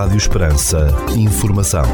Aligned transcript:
Rádio 0.00 0.16
Esperança. 0.16 0.88
Informação. 1.14 1.84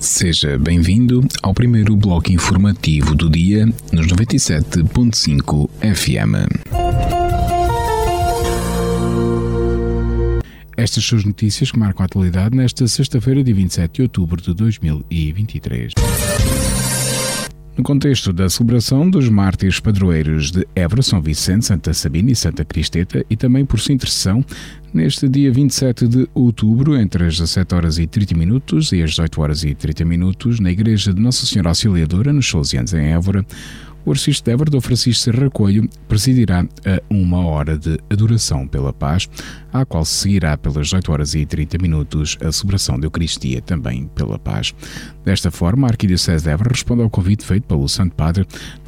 Seja 0.00 0.58
bem-vindo 0.58 1.20
ao 1.42 1.52
primeiro 1.52 1.94
bloco 1.94 2.32
informativo 2.32 3.14
do 3.14 3.28
dia 3.28 3.66
nos 3.92 4.06
97.5 4.06 5.68
FM. 5.82 6.48
Estas 10.78 11.04
são 11.04 11.18
as 11.18 11.24
notícias 11.26 11.70
que 11.70 11.78
marcam 11.78 12.02
a 12.02 12.06
atualidade 12.06 12.56
nesta 12.56 12.88
sexta-feira, 12.88 13.44
de 13.44 13.52
27 13.52 13.96
de 13.96 14.02
outubro 14.04 14.40
de 14.40 14.54
2023. 14.54 15.92
No 17.80 17.84
contexto 17.84 18.30
da 18.30 18.46
celebração 18.50 19.08
dos 19.08 19.30
mártires 19.30 19.80
padroeiros 19.80 20.50
de 20.50 20.68
Évora, 20.76 21.00
São 21.00 21.22
Vicente, 21.22 21.64
Santa 21.64 21.94
Sabina 21.94 22.30
e 22.30 22.36
Santa 22.36 22.62
Cristeta, 22.62 23.24
e 23.30 23.38
também 23.38 23.64
por 23.64 23.80
sua 23.80 23.94
intercessão, 23.94 24.44
neste 24.92 25.26
dia 25.26 25.50
27 25.50 26.06
de 26.06 26.28
outubro, 26.34 26.94
entre 26.94 27.24
as 27.24 27.38
17 27.38 27.74
horas 27.74 27.98
e 27.98 28.06
30 28.06 28.34
minutos 28.34 28.92
e 28.92 29.02
as 29.02 29.12
18 29.12 29.40
horas 29.40 29.64
e 29.64 29.74
30 29.74 30.04
minutos, 30.04 30.60
na 30.60 30.70
Igreja 30.70 31.14
de 31.14 31.22
Nossa 31.22 31.46
Senhora 31.46 31.70
Auxiliadora, 31.70 32.34
nos 32.34 32.50
Salesianos, 32.50 32.92
em 32.92 33.14
Évora, 33.14 33.46
o 34.04 34.10
arcebispo 34.10 34.44
de 34.44 34.52
Évora, 34.52 34.70
Dom 34.70 34.80
Francisco 34.80 35.50
Coelho, 35.50 35.88
presidirá 36.08 36.60
a 36.60 37.02
uma 37.10 37.44
hora 37.46 37.78
de 37.78 37.98
adoração 38.10 38.66
pela 38.66 38.92
paz, 38.92 39.28
à 39.72 39.84
qual 39.84 40.04
se 40.04 40.14
seguirá 40.14 40.56
pelas 40.56 40.86
18 40.86 41.12
horas 41.12 41.34
e 41.34 41.44
30 41.44 41.78
minutos 41.78 42.36
a 42.40 42.50
celebração 42.50 42.98
da 42.98 43.06
Eucaristia 43.06 43.60
também 43.60 44.06
pela 44.14 44.38
paz. 44.38 44.74
Desta 45.24 45.50
forma, 45.50 45.86
a 45.86 45.90
Arquidiocese 45.90 46.44
de 46.44 46.50
Évora 46.50 46.70
responde 46.70 47.02
ao 47.02 47.10
convite 47.10 47.44
feito 47.44 47.64
pelo 47.64 47.88
Santo 47.88 48.14
Padre 48.14 48.46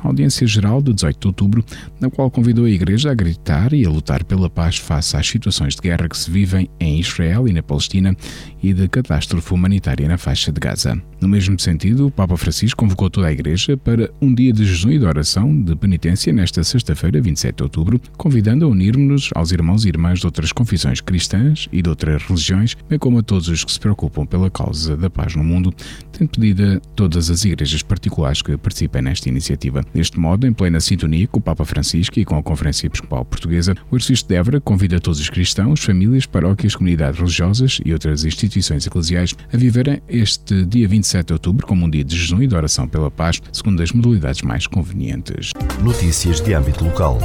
audiência 0.08 0.46
geral 0.46 0.82
de 0.82 0.92
18 0.92 1.18
de 1.20 1.26
outubro, 1.26 1.64
na 2.00 2.10
qual 2.10 2.30
convidou 2.30 2.64
a 2.64 2.70
Igreja 2.70 3.10
a 3.10 3.14
gritar 3.14 3.72
e 3.72 3.84
a 3.84 3.90
lutar 3.90 4.24
pela 4.24 4.50
paz 4.50 4.78
face 4.78 5.16
às 5.16 5.26
situações 5.26 5.74
de 5.74 5.80
guerra 5.80 6.08
que 6.08 6.16
se 6.16 6.30
vivem 6.30 6.68
em 6.80 6.98
Israel 6.98 7.48
e 7.48 7.52
na 7.52 7.62
Palestina 7.62 8.16
e 8.62 8.72
de 8.72 8.88
catástrofe 8.88 9.52
humanitária 9.52 10.08
na 10.08 10.18
faixa 10.18 10.52
de 10.52 10.60
Gaza. 10.60 11.00
No 11.20 11.28
mesmo 11.28 11.58
sentido, 11.58 12.06
o 12.06 12.10
Papa 12.10 12.36
Francisco 12.36 12.78
convocou 12.78 13.08
toda 13.08 13.28
a 13.28 13.32
Igreja 13.32 13.76
para 13.76 14.10
um 14.20 14.34
dia 14.34 14.52
de 14.52 14.64
jejum 14.64 14.90
e 14.90 14.98
de 14.98 15.04
oração 15.04 15.62
de 15.62 15.76
penitência 15.76 16.32
nesta 16.32 16.64
sexta-feira, 16.64 17.20
27 17.20 17.56
de 17.56 17.62
outubro, 17.62 18.00
convidando 18.16 18.64
a 18.64 18.68
unirmos-nos 18.68 19.30
aos 19.34 19.52
irmãos 19.52 19.84
e 19.84 19.88
irmãs 19.88 20.18
de 20.18 20.26
outras 20.26 20.52
confissões 20.52 21.00
cristãs 21.00 21.68
e 21.70 21.80
de 21.80 21.88
outras 21.88 22.22
religiões, 22.24 22.76
bem 22.88 22.98
como 22.98 23.18
a 23.18 23.22
todos 23.22 23.48
os 23.48 23.64
que 23.64 23.70
se 23.70 23.78
preocupam 23.78 24.26
pela 24.26 24.50
causa 24.50 24.96
da 24.96 25.08
paz 25.08 25.36
no 25.36 25.44
mundo, 25.44 25.72
tendo 26.10 26.30
pedido 26.30 26.64
a 26.64 26.80
todas 26.96 27.30
as 27.30 27.44
igrejas 27.44 27.82
particulares 27.82 28.42
que 28.42 28.56
participem 28.56 29.02
nesta 29.02 29.28
iniciativa. 29.28 29.84
Deste 29.94 30.18
modo, 30.18 30.46
em 30.46 30.52
plena 30.52 30.80
sintonia 30.80 31.26
com 31.26 31.38
o 31.38 31.42
Papa 31.42 31.64
Francisco 31.64 32.18
e 32.18 32.24
com 32.24 32.36
a 32.36 32.42
Conferência 32.42 32.86
Episcopal 32.86 33.24
Portuguesa, 33.24 33.74
o 33.90 33.96
Arcebispo 33.96 34.28
de 34.28 34.34
Évora 34.34 34.60
convida 34.60 35.00
todos 35.00 35.20
os 35.20 35.28
cristãos, 35.28 35.80
famílias, 35.80 36.26
paróquias, 36.26 36.74
comunidades 36.74 37.18
religiosas 37.18 37.80
e 37.84 37.92
outras 37.92 38.24
instituições 38.24 38.86
eclesiais 38.86 39.34
a 39.52 39.56
viverem 39.56 40.02
este 40.08 40.64
dia 40.64 40.88
27 40.88 41.26
de 41.26 41.32
outubro 41.32 41.66
como 41.66 41.86
um 41.86 41.90
dia 41.90 42.04
de 42.04 42.16
jejum 42.16 42.42
e 42.42 42.46
de 42.46 42.54
oração 42.54 42.88
pela 42.88 43.10
paz, 43.10 43.40
segundo 43.52 43.82
as 43.82 43.92
modalidades 43.92 44.42
mais 44.42 44.66
convenientes. 44.66 45.52
Notícias 45.82 46.40
de 46.40 46.54
âmbito 46.54 46.84
local. 46.84 47.18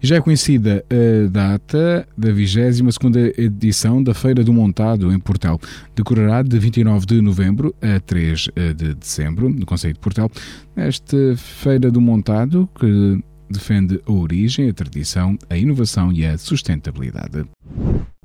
Já 0.00 0.16
é 0.16 0.20
conhecida 0.20 0.84
a 0.90 1.28
data 1.28 2.06
da 2.16 2.30
22 2.30 2.80
edição 3.38 4.02
da 4.02 4.12
Feira 4.12 4.44
do 4.44 4.52
Montado 4.52 5.12
em 5.12 5.18
Portel. 5.18 5.58
Decorará 5.94 6.42
de 6.42 6.58
29 6.58 7.06
de 7.06 7.20
novembro 7.20 7.74
a 7.80 7.98
3 8.00 8.48
de 8.76 8.94
dezembro, 8.94 9.48
no 9.48 9.64
Conselho 9.64 9.94
de 9.94 10.00
Portel. 10.00 10.30
Esta 10.76 11.16
Feira 11.36 11.90
do 11.90 12.00
Montado, 12.00 12.68
que 12.78 13.18
defende 13.48 14.00
a 14.06 14.12
origem, 14.12 14.68
a 14.68 14.72
tradição, 14.74 15.38
a 15.48 15.56
inovação 15.56 16.12
e 16.12 16.26
a 16.26 16.36
sustentabilidade. 16.36 17.44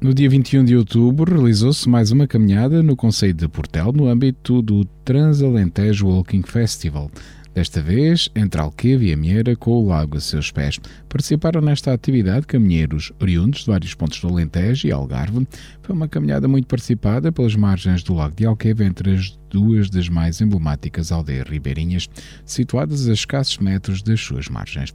No 0.02 0.14
dia 0.14 0.30
21 0.30 0.66
de 0.66 0.76
outubro, 0.76 1.36
realizou-se 1.36 1.88
mais 1.88 2.12
uma 2.12 2.26
caminhada 2.26 2.82
no 2.82 2.96
Conselho 2.96 3.36
de 3.36 3.48
Portel 3.48 3.92
no 3.94 4.08
âmbito 4.08 4.62
do 4.62 4.84
Transalentejo 5.06 6.08
Walking 6.08 6.42
Festival. 6.42 7.12
Desta 7.54 7.82
vez, 7.82 8.30
entre 8.34 8.62
Alqueva 8.62 9.04
e 9.04 9.12
Amieira, 9.12 9.58
com 9.58 9.72
o 9.72 9.86
lago 9.86 10.18
a 10.18 10.22
seus 10.22 10.52
pés. 10.52 10.80
Participaram 11.10 11.60
nesta 11.60 11.94
atividade 11.94 12.48
caminheiros 12.48 13.12
oriundos 13.20 13.62
de 13.62 13.68
vários 13.68 13.94
pontos 13.94 14.22
do 14.22 14.30
Alentejo 14.30 14.88
e 14.88 14.92
Algarve. 14.92 15.46
Foi 15.82 15.94
uma 15.94 16.08
caminhada 16.08 16.48
muito 16.48 16.68
participada 16.68 17.30
pelas 17.30 17.54
margens 17.54 18.04
do 18.04 18.14
lago 18.14 18.36
de 18.36 18.46
Alqueva, 18.46 18.86
entre 18.86 19.14
as 19.14 19.38
duas 19.50 19.90
das 19.90 20.08
mais 20.08 20.40
emblemáticas 20.40 21.12
aldeias 21.12 21.48
ribeirinhas, 21.48 22.10
situadas 22.46 23.10
a 23.10 23.12
escassos 23.12 23.58
metros 23.58 24.02
das 24.02 24.22
suas 24.22 24.48
margens. 24.48 24.94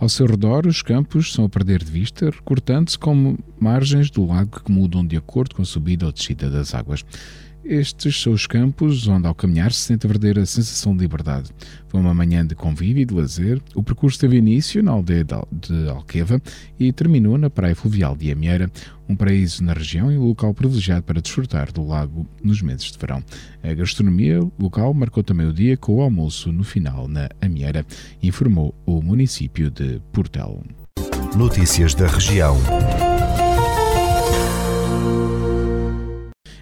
Ao 0.00 0.08
seu 0.08 0.26
redor, 0.26 0.66
os 0.66 0.80
campos 0.80 1.34
são 1.34 1.44
a 1.44 1.48
perder 1.48 1.84
de 1.84 1.90
vista, 1.90 2.30
recortando-se 2.30 2.98
como 2.98 3.38
margens 3.60 4.10
do 4.10 4.24
lago 4.24 4.62
que 4.64 4.72
mudam 4.72 5.06
de 5.06 5.16
acordo 5.16 5.54
com 5.54 5.62
a 5.62 5.66
subida 5.66 6.06
ou 6.06 6.12
descida 6.12 6.48
das 6.48 6.74
águas. 6.74 7.04
Estes 7.68 8.22
são 8.22 8.32
os 8.32 8.46
campos 8.46 9.06
onde, 9.06 9.26
ao 9.26 9.34
caminhar, 9.34 9.70
se 9.72 9.80
sente 9.80 10.06
a 10.06 10.08
verdadeira 10.08 10.46
sensação 10.46 10.96
de 10.96 11.02
liberdade. 11.02 11.50
Foi 11.88 12.00
uma 12.00 12.14
manhã 12.14 12.46
de 12.46 12.54
convívio 12.54 13.02
e 13.02 13.04
de 13.04 13.12
lazer. 13.12 13.60
O 13.74 13.82
percurso 13.82 14.18
teve 14.18 14.38
início 14.38 14.82
na 14.82 14.92
aldeia 14.92 15.22
de 15.22 15.86
Alqueva 15.90 16.40
e 16.80 16.90
terminou 16.94 17.36
na 17.36 17.50
praia 17.50 17.76
fluvial 17.76 18.16
de 18.16 18.32
Amieira, 18.32 18.70
um 19.06 19.14
paraíso 19.14 19.62
na 19.62 19.74
região 19.74 20.10
e 20.10 20.16
um 20.16 20.24
local 20.24 20.54
privilegiado 20.54 21.02
para 21.02 21.20
desfrutar 21.20 21.70
do 21.70 21.86
lago 21.86 22.26
nos 22.42 22.62
meses 22.62 22.90
de 22.90 22.98
verão. 22.98 23.22
A 23.62 23.74
gastronomia 23.74 24.40
local 24.58 24.94
marcou 24.94 25.22
também 25.22 25.46
o 25.46 25.52
dia 25.52 25.76
com 25.76 25.96
o 25.96 26.00
almoço 26.00 26.50
no 26.50 26.64
final 26.64 27.06
na 27.06 27.28
Amieira, 27.38 27.84
informou 28.22 28.74
o 28.86 29.02
município 29.02 29.70
de 29.70 30.00
Portel. 30.10 30.62
Notícias 31.36 31.94
da 31.94 32.06
região. 32.06 32.56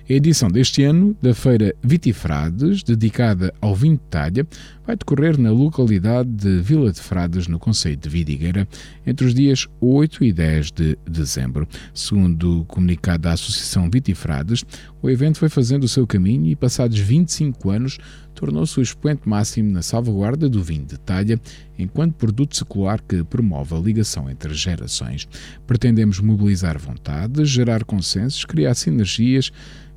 A 0.08 0.12
edição 0.12 0.48
deste 0.48 0.84
ano 0.84 1.16
da 1.20 1.34
Feira 1.34 1.74
Vitifrades, 1.82 2.84
dedicada 2.84 3.52
ao 3.60 3.74
vinho 3.74 3.96
de 3.96 4.04
talha, 4.08 4.46
vai 4.86 4.94
decorrer 4.94 5.36
na 5.36 5.50
localidade 5.50 6.30
de 6.30 6.60
Vila 6.60 6.92
de 6.92 7.00
Frades, 7.00 7.48
no 7.48 7.58
Conselho 7.58 7.96
de 7.96 8.08
Vidigueira, 8.08 8.68
entre 9.04 9.26
os 9.26 9.34
dias 9.34 9.66
8 9.80 10.22
e 10.22 10.32
10 10.32 10.70
de 10.70 10.96
dezembro. 11.10 11.66
Segundo 11.92 12.60
o 12.60 12.64
comunicado 12.66 13.24
da 13.24 13.32
Associação 13.32 13.90
Vitifrades, 13.90 14.64
o 15.02 15.10
evento 15.10 15.40
foi 15.40 15.48
fazendo 15.48 15.82
o 15.82 15.88
seu 15.88 16.06
caminho 16.06 16.46
e, 16.46 16.54
passados 16.54 17.00
25 17.00 17.68
anos, 17.68 17.98
tornou-se 18.36 18.78
o 18.78 18.82
expoente 18.82 19.28
máximo 19.28 19.72
na 19.72 19.82
salvaguarda 19.82 20.48
do 20.48 20.62
vinho 20.62 20.84
de 20.84 20.98
talha, 20.98 21.40
enquanto 21.78 22.14
produto 22.14 22.56
secular 22.56 23.02
que 23.02 23.24
promove 23.24 23.74
a 23.74 23.78
ligação 23.78 24.30
entre 24.30 24.54
gerações. 24.54 25.26
Pretendemos 25.66 26.20
mobilizar 26.20 26.78
vontades, 26.78 27.48
gerar 27.48 27.82
consensos, 27.82 28.44
criar 28.44 28.74
sinergias 28.74 29.50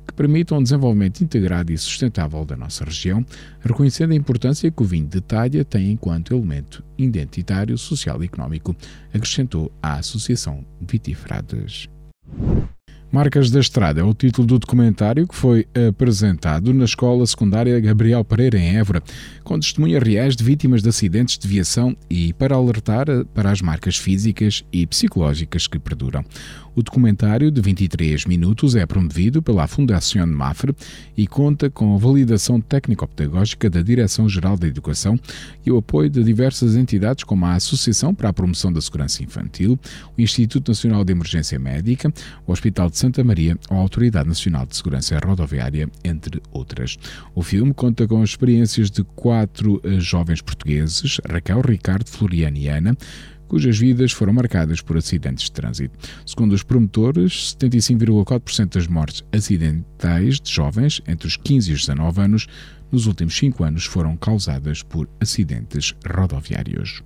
que 0.06 0.14
permitam 0.14 0.58
um 0.58 0.62
desenvolvimento 0.62 1.20
integrado 1.20 1.70
e 1.70 1.78
sustentável 1.78 2.44
da 2.44 2.56
nossa 2.56 2.84
região, 2.84 3.24
reconhecendo 3.60 4.12
a 4.12 4.16
importância 4.16 4.70
que 4.70 4.82
o 4.82 4.86
vinho 4.86 5.06
de 5.06 5.20
talha 5.20 5.64
tem 5.64 5.92
enquanto 5.92 6.34
elemento 6.34 6.82
identitário, 6.98 7.76
social 7.76 8.22
e 8.22 8.26
económico, 8.26 8.74
acrescentou 9.12 9.70
a 9.82 9.98
Associação 9.98 10.64
Vitifrades. 10.80 11.88
Marcas 13.12 13.50
da 13.50 13.58
Estrada 13.58 14.00
é 14.00 14.04
o 14.04 14.14
título 14.14 14.46
do 14.46 14.58
documentário 14.60 15.26
que 15.26 15.34
foi 15.34 15.66
apresentado 15.88 16.72
na 16.72 16.84
Escola 16.84 17.26
Secundária 17.26 17.80
Gabriel 17.80 18.24
Pereira, 18.24 18.56
em 18.56 18.76
Évora, 18.76 19.02
com 19.42 19.58
testemunhas 19.58 20.00
reais 20.00 20.36
de 20.36 20.44
vítimas 20.44 20.80
de 20.80 20.90
acidentes 20.90 21.36
de 21.36 21.48
viação 21.48 21.96
e 22.08 22.32
para 22.32 22.54
alertar 22.54 23.06
para 23.34 23.50
as 23.50 23.60
marcas 23.60 23.96
físicas 23.96 24.64
e 24.72 24.86
psicológicas 24.86 25.66
que 25.66 25.76
perduram. 25.76 26.24
O 26.74 26.84
documentário, 26.84 27.50
de 27.50 27.60
23 27.60 28.26
minutos, 28.26 28.76
é 28.76 28.86
promovido 28.86 29.42
pela 29.42 29.66
Fundação 29.66 30.24
Mafre 30.28 30.72
e 31.16 31.26
conta 31.26 31.68
com 31.68 31.94
a 31.94 31.98
validação 31.98 32.60
técnico-pedagógica 32.60 33.68
da 33.68 33.82
Direção-Geral 33.82 34.56
da 34.56 34.68
Educação 34.68 35.18
e 35.66 35.70
o 35.70 35.78
apoio 35.78 36.08
de 36.08 36.22
diversas 36.22 36.76
entidades 36.76 37.24
como 37.24 37.44
a 37.44 37.54
Associação 37.54 38.14
para 38.14 38.28
a 38.28 38.32
Promoção 38.32 38.72
da 38.72 38.80
Segurança 38.80 39.22
Infantil, 39.22 39.78
o 40.16 40.22
Instituto 40.22 40.68
Nacional 40.68 41.04
de 41.04 41.12
Emergência 41.12 41.58
Médica, 41.58 42.12
o 42.46 42.52
Hospital 42.52 42.88
de 42.88 42.96
Santa 43.00 43.24
Maria 43.24 43.56
ou 43.70 43.78
a 43.78 43.80
Autoridade 43.80 44.28
Nacional 44.28 44.66
de 44.66 44.76
Segurança 44.76 45.18
Rodoviária, 45.18 45.88
entre 46.04 46.42
outras. 46.52 46.98
O 47.34 47.42
filme 47.42 47.72
conta 47.72 48.06
com 48.06 48.22
as 48.22 48.30
experiências 48.30 48.90
de 48.90 49.02
quatro 49.02 49.80
eh, 49.82 49.98
jovens 49.98 50.42
portugueses, 50.42 51.18
Raquel, 51.26 51.62
Ricardo, 51.62 52.06
Floriano 52.10 52.58
e 52.58 52.68
Ana, 52.68 52.94
cujas 53.48 53.78
vidas 53.78 54.12
foram 54.12 54.34
marcadas 54.34 54.82
por 54.82 54.98
acidentes 54.98 55.44
de 55.44 55.52
trânsito. 55.52 55.98
Segundo 56.26 56.52
os 56.52 56.62
promotores, 56.62 57.56
75,4% 57.58 58.74
das 58.74 58.86
mortes 58.86 59.24
acidentais 59.32 60.38
de 60.38 60.52
jovens 60.52 61.00
entre 61.08 61.26
os 61.26 61.38
15 61.38 61.70
e 61.70 61.74
os 61.74 61.80
19 61.80 62.20
anos 62.20 62.46
nos 62.92 63.06
últimos 63.06 63.34
5 63.34 63.64
anos 63.64 63.86
foram 63.86 64.14
causadas 64.14 64.82
por 64.82 65.08
acidentes 65.18 65.94
rodoviários. 66.06 67.02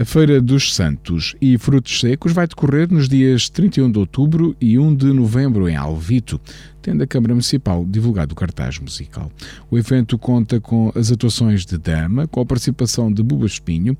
A 0.00 0.04
Feira 0.06 0.40
dos 0.40 0.74
Santos 0.74 1.36
e 1.42 1.58
Frutos 1.58 2.00
Secos 2.00 2.32
vai 2.32 2.46
decorrer 2.46 2.90
nos 2.90 3.06
dias 3.06 3.50
31 3.50 3.92
de 3.92 3.98
outubro 3.98 4.56
e 4.58 4.78
1 4.78 4.94
de 4.94 5.12
novembro 5.12 5.68
em 5.68 5.76
Alvito, 5.76 6.40
tendo 6.80 7.02
a 7.02 7.06
Câmara 7.06 7.34
Municipal 7.34 7.84
divulgado 7.84 8.32
o 8.32 8.34
cartaz 8.34 8.78
musical. 8.78 9.30
O 9.70 9.76
evento 9.76 10.16
conta 10.16 10.58
com 10.58 10.90
as 10.94 11.12
atuações 11.12 11.66
de 11.66 11.76
Dama, 11.76 12.26
com 12.26 12.40
a 12.40 12.46
participação 12.46 13.12
de 13.12 13.22
Buba 13.22 13.44
Espinho 13.44 13.94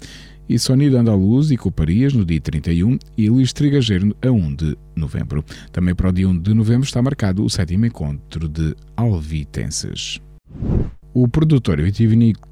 e 0.49 0.59
Sonido 0.59 0.97
Andaluz 0.97 1.51
e 1.51 1.59
Coparias 1.59 2.15
no 2.15 2.25
dia 2.25 2.41
31 2.41 2.99
e 3.19 3.29
Luís 3.29 3.53
Trigageiro 3.53 4.17
a 4.23 4.31
1 4.31 4.55
de 4.55 4.79
novembro. 4.97 5.45
Também 5.71 5.95
para 5.95 6.09
o 6.09 6.13
dia 6.13 6.27
1 6.27 6.39
de 6.39 6.55
novembro 6.55 6.87
está 6.87 7.03
marcado 7.03 7.45
o 7.45 7.51
sétimo 7.51 7.85
encontro 7.85 8.49
de 8.49 8.75
alvitenses. 8.97 10.19
O 11.13 11.29
produtor 11.29 11.79
vitivinícola 11.83 12.50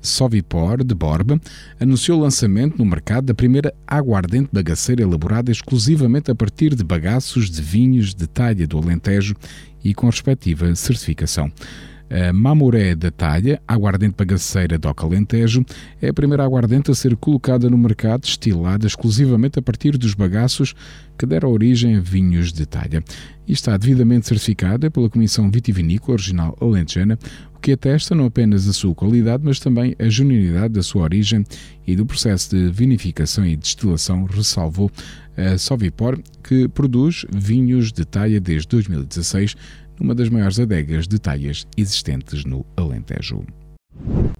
Sovipor, 0.00 0.84
de 0.84 0.94
Borba, 0.94 1.40
anunciou 1.80 2.18
o 2.18 2.22
lançamento 2.22 2.78
no 2.78 2.84
mercado 2.84 3.26
da 3.26 3.34
primeira 3.34 3.74
aguardente 3.86 4.50
bagaceira 4.52 5.02
elaborada 5.02 5.50
exclusivamente 5.50 6.30
a 6.30 6.34
partir 6.34 6.74
de 6.74 6.84
bagaços 6.84 7.50
de 7.50 7.62
vinhos 7.62 8.14
de 8.14 8.26
talha 8.26 8.66
do 8.66 8.78
Alentejo 8.78 9.34
e 9.84 9.94
com 9.94 10.06
respectiva 10.06 10.74
certificação. 10.74 11.50
A 12.08 12.32
Mamoré 12.32 12.94
da 12.94 13.10
Talha, 13.10 13.60
aguardente 13.66 14.14
bagaceira 14.16 14.78
do 14.78 14.88
Alentejo, 14.88 15.64
é 16.00 16.08
a 16.08 16.14
primeira 16.14 16.44
aguardente 16.44 16.88
a 16.88 16.94
ser 16.94 17.16
colocada 17.16 17.68
no 17.68 17.76
mercado 17.76 18.20
destilada 18.20 18.86
exclusivamente 18.86 19.58
a 19.58 19.62
partir 19.62 19.98
dos 19.98 20.14
bagaços 20.14 20.72
que 21.18 21.26
deram 21.26 21.50
origem 21.50 21.96
a 21.96 22.00
vinhos 22.00 22.52
de 22.52 22.64
talha 22.64 23.02
e 23.46 23.52
está 23.52 23.76
devidamente 23.76 24.28
certificada 24.28 24.88
pela 24.88 25.10
Comissão 25.10 25.50
Vitivinícola 25.50 26.14
Original 26.14 26.56
Alentejana, 26.60 27.18
que 27.66 27.72
atesta 27.72 28.14
não 28.14 28.26
apenas 28.26 28.68
a 28.68 28.72
sua 28.72 28.94
qualidade, 28.94 29.42
mas 29.44 29.58
também 29.58 29.96
a 29.98 30.08
genuinidade 30.08 30.74
da 30.74 30.84
sua 30.84 31.02
origem 31.02 31.44
e 31.84 31.96
do 31.96 32.06
processo 32.06 32.50
de 32.50 32.70
vinificação 32.70 33.44
e 33.44 33.56
destilação, 33.56 34.24
ressalvou 34.24 34.88
a 35.36 35.58
Sovipor, 35.58 36.16
que 36.44 36.68
produz 36.68 37.26
vinhos 37.28 37.90
de 37.90 38.04
talha 38.04 38.38
desde 38.38 38.68
2016 38.68 39.56
numa 39.98 40.14
das 40.14 40.28
maiores 40.28 40.60
adegas 40.60 41.08
de 41.08 41.18
talhas 41.18 41.66
existentes 41.76 42.44
no 42.44 42.64
Alentejo. 42.76 43.44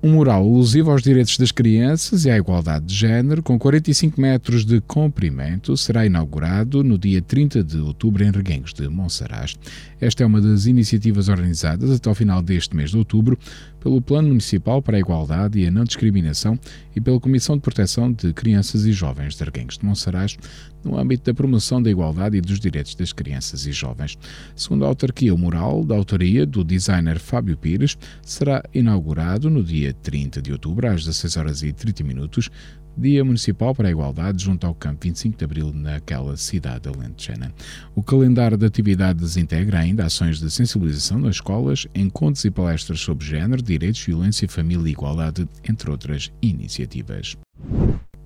Um 0.03 0.13
mural 0.13 0.43
alusivo 0.43 0.91
aos 0.91 1.03
direitos 1.03 1.37
das 1.39 1.51
crianças 1.51 2.25
e 2.25 2.31
à 2.31 2.37
igualdade 2.37 2.87
de 2.87 2.95
género, 2.95 3.43
com 3.43 3.59
45 3.59 4.21
metros 4.21 4.65
de 4.65 4.81
comprimento, 4.81 5.77
será 5.77 6.07
inaugurado 6.07 6.85
no 6.85 6.97
dia 6.97 7.21
30 7.21 7.65
de 7.65 7.79
outubro 7.79 8.23
em 8.23 8.31
Reguengos 8.31 8.73
de 8.73 8.89
Monsaraz. 8.89 9.57
Esta 10.01 10.23
é 10.23 10.27
uma 10.27 10.41
das 10.41 10.67
iniciativas 10.67 11.29
organizadas 11.29 11.91
até 11.91 12.09
ao 12.09 12.15
final 12.15 12.41
deste 12.41 12.77
mês 12.77 12.91
de 12.91 12.99
outubro 12.99 13.39
pelo 13.81 14.01
Plano 14.03 14.29
Municipal 14.29 14.83
para 14.83 14.97
a 14.97 15.01
Igualdade 15.01 15.59
e 15.59 15.67
a 15.67 15.71
Não 15.71 15.85
Discriminação 15.85 16.59
e 16.95 17.01
pela 17.01 17.19
Comissão 17.19 17.57
de 17.57 17.63
Proteção 17.63 18.13
de 18.13 18.33
Crianças 18.33 18.85
e 18.85 18.93
Jovens 18.93 19.35
de 19.35 19.45
Reguengos 19.45 19.79
de 19.79 19.85
Monsaraz, 19.85 20.37
no 20.87 20.99
âmbito 20.99 21.25
da 21.25 21.35
promoção 21.35 21.83
da 21.83 21.91
igualdade 21.91 22.37
e 22.37 22.41
dos 22.41 22.61
direitos 22.61 22.95
das 22.95 23.13
crianças 23.13 23.67
e 23.67 23.73
jovens. 23.73 24.17
Segundo 24.55 24.85
a 24.85 24.89
autarquia, 24.89 25.35
o 25.35 25.39
mural, 25.39 25.85
da 25.85 25.97
autoria 25.97 26.47
do 26.47 26.63
designer 26.63 27.19
Fábio 27.19 27.57
Pires, 27.57 27.99
será 28.23 28.63
inaugurado 28.73 29.51
no 29.51 29.63
dia 29.63 29.93
30 29.93 30.41
de 30.41 30.53
outubro, 30.53 30.87
às 30.87 31.05
16 31.05 31.37
horas 31.37 31.63
e 31.63 31.73
30 31.73 32.05
minutos, 32.05 32.51
Dia 32.99 33.23
Municipal 33.23 33.75
para 33.75 33.89
a 33.89 33.91
Igualdade, 33.91 34.43
junto 34.43 34.67
ao 34.67 34.75
Campo 34.75 35.01
25 35.03 35.37
de 35.37 35.45
Abril, 35.45 35.71
naquela 35.71 36.35
cidade 36.35 36.89
alentejana. 36.89 37.53
O 37.95 38.03
calendário 38.03 38.57
de 38.57 38.65
atividades 38.65 39.37
integra 39.37 39.81
ainda 39.81 40.07
ações 40.07 40.41
de 40.41 40.51
sensibilização 40.51 41.19
nas 41.19 41.37
escolas, 41.37 41.87
encontros 41.95 42.45
e 42.47 42.51
palestras 42.51 43.01
sobre 43.01 43.27
género, 43.27 43.61
direitos, 43.61 44.03
violência, 44.03 44.49
família 44.49 44.89
e 44.89 44.93
igualdade, 44.93 45.47
entre 45.69 45.91
outras 45.91 46.33
iniciativas. 46.41 47.37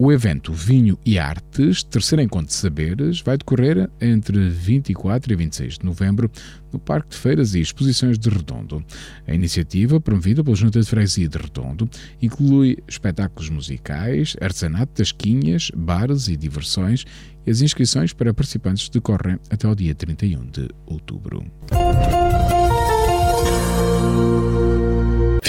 O 0.02 0.10
evento 0.10 0.50
Vinho 0.54 0.98
e 1.04 1.18
Artes, 1.18 1.82
terceiro 1.82 2.22
encontro 2.22 2.46
de 2.46 2.54
saberes, 2.54 3.20
vai 3.20 3.36
decorrer 3.36 3.90
entre 4.00 4.48
24 4.48 5.30
e 5.30 5.36
26 5.36 5.74
de 5.74 5.84
novembro 5.84 6.30
no 6.72 6.78
Parque 6.78 7.10
de 7.10 7.18
Feiras 7.18 7.54
e 7.54 7.60
Exposições 7.60 8.18
de 8.18 8.30
Redondo. 8.30 8.82
A 9.28 9.34
iniciativa, 9.34 10.00
promovida 10.00 10.42
pela 10.42 10.56
Junta 10.56 10.80
de 10.80 10.86
Freguesia 10.86 11.28
de 11.28 11.36
Redondo, 11.36 11.86
inclui 12.22 12.78
espetáculos 12.88 13.50
musicais, 13.50 14.34
artesanato, 14.40 14.90
tasquinhas, 14.94 15.70
bares 15.76 16.28
e 16.28 16.36
diversões 16.36 17.04
e 17.46 17.50
as 17.50 17.60
inscrições 17.60 18.14
para 18.14 18.32
participantes 18.32 18.88
decorrem 18.88 19.38
até 19.50 19.68
o 19.68 19.74
dia 19.74 19.94
31 19.94 20.46
de 20.46 20.66
outubro. 20.86 21.44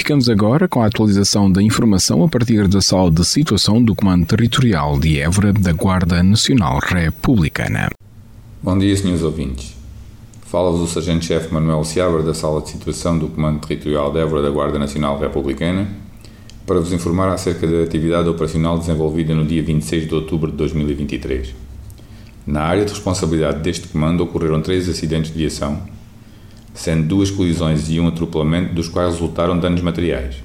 Ficamos 0.01 0.27
agora 0.27 0.68
com 0.68 0.81
a 0.81 0.88
atualização 0.88 1.50
da 1.50 1.62
informação 1.62 2.24
a 2.24 2.27
partir 2.27 2.68
da 2.68 2.81
sala 2.81 3.12
de 3.12 3.24
situação 3.24 3.81
do 3.81 3.94
Comando 3.94 4.25
Territorial 4.25 5.00
de 5.00 5.19
Évora 5.19 5.53
da 5.53 5.71
Guarda 5.74 6.24
Nacional 6.24 6.80
Republicana. 6.80 7.88
Bom 8.63 8.80
dia, 8.80 8.98
senhores 8.98 9.21
ouvintes. 9.21 9.75
Fala-vos 10.42 10.81
o 10.81 10.88
Sargento-Chefe 10.88 11.53
Manuel 11.53 11.83
Seabra 11.83 12.24
da 12.24 12.33
sala 12.33 12.63
de 12.63 12.69
situação 12.69 13.19
do 13.19 13.27
Comando 13.27 13.59
Territorial 13.59 14.12
de 14.12 14.18
Évora 14.18 14.42
da 14.42 14.50
Guarda 14.50 14.80
Nacional 14.80 15.19
Republicana 15.19 15.88
para 16.65 16.80
vos 16.80 16.92
informar 16.92 17.31
acerca 17.31 17.68
da 17.68 17.83
atividade 17.83 18.27
operacional 18.27 18.80
desenvolvida 18.80 19.36
no 19.36 19.45
dia 19.45 19.62
26 19.62 20.07
de 20.07 20.15
outubro 20.15 20.50
de 20.50 20.57
2023. 20.57 21.54
Na 22.47 22.63
área 22.63 22.86
de 22.86 22.92
responsabilidade 22.92 23.59
deste 23.59 23.88
comando 23.88 24.24
ocorreram 24.24 24.63
três 24.63 24.89
acidentes 24.89 25.31
de 25.31 25.38
viação 25.38 25.80
sendo 26.73 27.07
duas 27.07 27.29
colisões 27.29 27.89
e 27.89 28.00
um 28.00 28.07
atropelamento, 28.07 28.73
dos 28.73 28.88
quais 28.88 29.13
resultaram 29.13 29.59
danos 29.59 29.81
materiais. 29.81 30.35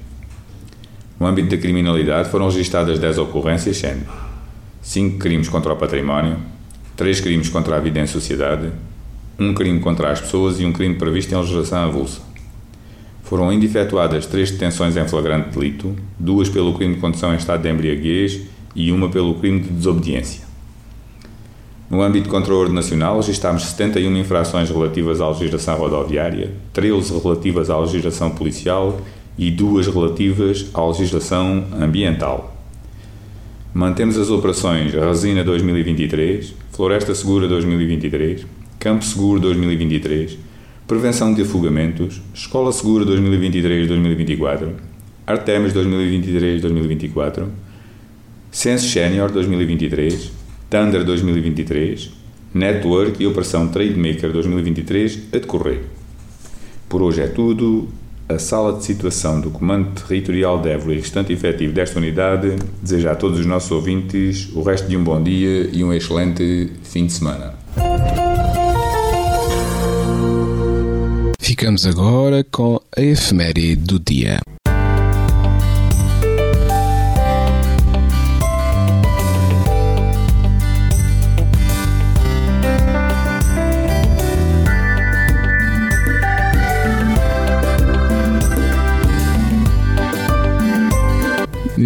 No 1.19 1.25
âmbito 1.25 1.49
da 1.49 1.57
criminalidade 1.57 2.29
foram 2.29 2.45
registadas 2.47 2.99
10 2.99 3.17
ocorrências, 3.17 3.77
sendo 3.77 4.05
5 4.81 5.17
crimes 5.17 5.49
contra 5.49 5.73
o 5.73 5.75
património, 5.75 6.37
3 6.95 7.21
crimes 7.21 7.49
contra 7.49 7.75
a 7.75 7.79
vida 7.79 7.99
em 7.99 8.07
sociedade, 8.07 8.71
um 9.39 9.53
crime 9.53 9.79
contra 9.79 10.11
as 10.11 10.21
pessoas 10.21 10.59
e 10.59 10.65
um 10.65 10.71
crime 10.71 10.95
previsto 10.95 11.33
em 11.33 11.37
legislação 11.37 11.79
avulsa. 11.79 12.21
Foram 13.23 13.49
ainda 13.49 13.65
efetuadas 13.65 14.25
três 14.25 14.49
detenções 14.51 14.95
em 14.95 15.05
flagrante 15.05 15.49
delito, 15.49 15.93
duas 16.17 16.47
pelo 16.47 16.73
crime 16.73 16.95
de 16.95 17.01
condução 17.01 17.33
em 17.33 17.37
estado 17.37 17.61
de 17.61 17.69
embriaguez 17.69 18.41
e 18.73 18.91
uma 18.91 19.09
pelo 19.09 19.35
crime 19.35 19.59
de 19.59 19.69
desobediência. 19.69 20.46
No 21.89 22.01
âmbito 22.01 22.25
de 22.25 22.29
controle 22.29 22.73
nacional, 22.73 23.15
registámos 23.17 23.63
71 23.67 24.17
infrações 24.17 24.69
relativas 24.69 25.21
à 25.21 25.29
legislação 25.29 25.77
rodoviária, 25.77 26.51
13 26.73 27.17
relativas 27.19 27.69
à 27.69 27.79
legislação 27.79 28.29
policial 28.31 28.99
e 29.37 29.49
duas 29.49 29.87
relativas 29.87 30.69
à 30.73 30.85
legislação 30.85 31.63
ambiental. 31.79 32.53
Mantemos 33.73 34.17
as 34.17 34.29
operações 34.29 34.93
Resina 34.93 35.45
2023, 35.45 36.53
Floresta 36.73 37.15
Segura 37.15 37.47
2023, 37.47 38.45
Campo 38.79 39.05
Seguro 39.05 39.39
2023, 39.39 40.37
Prevenção 40.85 41.33
de 41.33 41.43
Afogamentos, 41.43 42.21
Escola 42.33 42.73
Segura 42.73 43.05
2023-2024, 43.05 44.71
Artemis 45.25 45.73
2023-2024, 45.73 47.45
Censo 48.51 48.89
Senior 48.89 49.31
2023, 49.31 50.36
Thunder 50.69 51.03
2023, 51.05 52.11
Network 52.53 53.23
e 53.23 53.27
Operação 53.27 53.69
Trademaker 53.69 54.31
2023 54.31 55.19
a 55.31 55.37
decorrer. 55.37 55.81
Por 56.89 57.01
hoje 57.01 57.21
é 57.21 57.27
tudo. 57.27 57.87
A 58.29 58.37
sala 58.37 58.77
de 58.77 58.83
situação 58.83 59.39
do 59.39 59.49
Comando 59.49 60.01
Territorial 60.05 60.61
de 60.61 60.69
Évora 60.69 60.93
e 60.93 60.97
restante 60.97 61.31
efetivo 61.31 61.71
desta 61.71 61.97
unidade 61.97 62.57
deseja 62.81 63.13
a 63.13 63.15
todos 63.15 63.39
os 63.39 63.45
nossos 63.45 63.71
ouvintes 63.71 64.53
o 64.53 64.61
resto 64.61 64.89
de 64.89 64.97
um 64.97 65.03
bom 65.03 65.23
dia 65.23 65.69
e 65.71 65.81
um 65.81 65.93
excelente 65.93 66.69
fim 66.83 67.05
de 67.05 67.13
semana. 67.13 67.53
Ficamos 71.39 71.85
agora 71.85 72.43
com 72.43 72.81
a 72.97 73.01
efeméride 73.01 73.77
do 73.77 73.97
dia. 73.97 74.41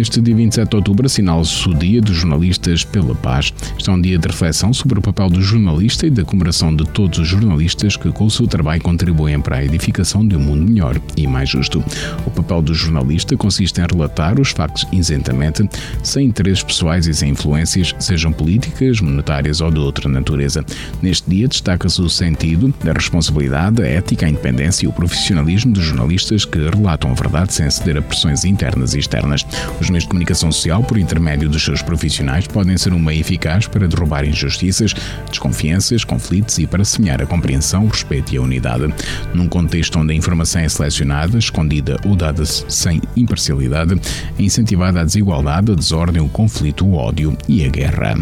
Neste 0.02 0.20
dia 0.20 0.34
27 0.34 0.68
de 0.68 0.74
outubro 0.74 1.06
assinala-se 1.06 1.68
o 1.68 1.74
Dia 1.74 2.00
dos 2.00 2.16
Jornalistas 2.16 2.82
pela 2.82 3.14
Paz. 3.14 3.54
Este 3.78 3.88
é 3.88 3.92
um 3.92 4.00
dia 4.00 4.18
de 4.18 4.26
reflexão 4.26 4.74
sobre 4.74 4.98
o 4.98 5.00
papel 5.00 5.30
do 5.30 5.40
jornalista 5.40 6.08
e 6.08 6.10
da 6.10 6.24
comemoração 6.24 6.74
de 6.74 6.84
todos 6.86 7.20
os 7.20 7.28
jornalistas 7.28 7.96
que, 7.96 8.10
com 8.10 8.24
o 8.24 8.30
seu 8.30 8.48
trabalho, 8.48 8.82
contribuem 8.82 9.40
para 9.40 9.58
a 9.58 9.64
edificação 9.64 10.26
de 10.26 10.34
um 10.34 10.40
mundo 10.40 10.68
melhor 10.68 11.00
e 11.16 11.24
mais 11.28 11.50
justo. 11.50 11.84
O 12.26 12.30
papel 12.32 12.62
do 12.62 12.74
jornalista 12.74 13.36
consiste 13.36 13.80
em 13.80 13.86
relatar 13.88 14.40
os 14.40 14.50
factos 14.50 14.88
isentamente, 14.90 15.70
sem 16.02 16.26
interesses 16.26 16.64
pessoais 16.64 17.06
e 17.06 17.14
sem 17.14 17.30
influências, 17.30 17.94
sejam 18.00 18.32
políticas, 18.32 19.00
monetárias 19.00 19.60
ou 19.60 19.70
de 19.70 19.78
outra 19.78 20.08
natureza. 20.08 20.66
Neste 21.00 21.30
dia 21.30 21.46
destaca-se 21.46 22.02
o 22.02 22.10
sentido 22.10 22.74
da 22.82 22.92
responsabilidade, 22.92 23.80
a 23.80 23.86
ética, 23.86 24.26
a 24.26 24.28
independência 24.28 24.84
e 24.84 24.88
o 24.88 24.92
profissionalismo 24.92 25.72
dos 25.72 25.84
jornalistas 25.84 26.44
que 26.44 26.58
relatam 26.58 27.12
a 27.12 27.14
verdade 27.14 27.54
sem 27.54 27.70
ceder 27.70 27.98
a 27.98 28.02
pressões 28.02 28.44
internas 28.44 28.94
e 28.94 28.98
externas. 28.98 29.46
Os 29.80 29.91
de 30.00 30.08
comunicação 30.08 30.50
social, 30.50 30.82
por 30.82 30.98
intermédio 30.98 31.48
dos 31.48 31.62
seus 31.62 31.82
profissionais, 31.82 32.46
podem 32.46 32.76
ser 32.76 32.92
um 32.92 32.98
meio 32.98 33.20
eficaz 33.20 33.66
para 33.66 33.86
derrubar 33.86 34.24
injustiças, 34.24 34.94
desconfianças, 35.28 36.04
conflitos 36.04 36.58
e 36.58 36.66
para 36.66 36.84
semear 36.84 37.20
a 37.20 37.26
compreensão, 37.26 37.84
o 37.84 37.88
respeito 37.88 38.34
e 38.34 38.38
a 38.38 38.42
unidade. 38.42 38.92
Num 39.34 39.48
contexto 39.48 39.98
onde 39.98 40.12
a 40.12 40.16
informação 40.16 40.62
é 40.62 40.68
selecionada, 40.68 41.38
escondida 41.38 41.96
ou 42.04 42.16
dada 42.16 42.44
sem 42.44 43.00
imparcialidade, 43.16 44.00
é 44.38 44.42
incentivada 44.42 45.00
a 45.00 45.04
desigualdade, 45.04 45.72
a 45.72 45.74
desordem, 45.74 46.22
o 46.22 46.28
conflito, 46.28 46.86
o 46.86 46.94
ódio 46.94 47.36
e 47.48 47.64
a 47.64 47.68
guerra. 47.68 48.14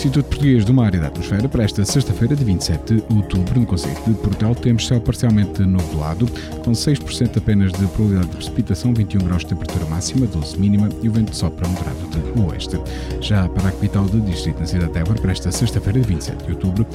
Instituto 0.00 0.28
Português 0.28 0.64
do 0.64 0.72
Mar 0.72 0.94
e 0.94 0.98
da 0.98 1.08
Atmosfera 1.08 1.46
para 1.46 1.62
esta 1.62 1.84
sexta-feira, 1.84 2.34
de 2.34 2.42
27 2.42 2.94
de 2.94 3.04
outubro, 3.14 3.60
no 3.60 3.66
Conselho 3.66 4.02
de 4.06 4.14
Portel, 4.14 4.54
temos 4.54 4.86
céu 4.86 4.98
parcialmente 4.98 5.60
nublado, 5.60 6.26
com 6.64 6.72
6% 6.72 7.36
apenas 7.36 7.70
de 7.70 7.86
probabilidade 7.88 8.30
de 8.30 8.36
precipitação, 8.36 8.94
21 8.94 9.20
graus 9.26 9.42
de 9.42 9.48
temperatura 9.48 9.84
máxima, 9.90 10.26
12 10.26 10.58
mínima 10.58 10.88
e 11.02 11.08
o 11.10 11.12
vento 11.12 11.36
sopra 11.36 11.68
moderado 11.68 11.98
de 12.08 12.40
oeste. 12.40 12.80
Já 13.20 13.46
para 13.50 13.68
a 13.68 13.72
capital 13.72 14.06
do 14.06 14.22
distrito, 14.22 14.60
na 14.60 14.66
cidade 14.66 14.90
de 14.90 14.98
Évora, 15.00 15.20
para 15.20 15.32
esta 15.32 15.52
sexta-feira, 15.52 16.00
de 16.00 16.08
27 16.08 16.46
de 16.46 16.52
outubro, 16.52 16.86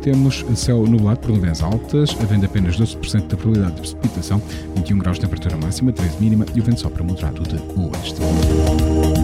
temos 0.00 0.42
céu 0.54 0.86
nublado 0.86 1.20
por 1.20 1.32
nuvens 1.32 1.62
altas, 1.62 2.16
havendo 2.18 2.46
apenas 2.46 2.78
12% 2.78 3.26
de 3.26 3.36
probabilidade 3.36 3.74
de 3.74 3.80
precipitação, 3.82 4.40
21 4.74 4.98
graus 5.00 5.18
de 5.18 5.26
temperatura 5.26 5.58
máxima, 5.58 5.92
13 5.92 6.16
mínima 6.18 6.46
e 6.54 6.60
o 6.60 6.64
vento 6.64 6.80
sopra 6.80 7.04
moderado 7.04 7.42
de 7.42 7.56
oeste. 7.78 9.23